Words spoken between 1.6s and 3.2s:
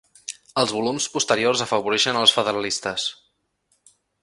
afavoreixen els federalistes.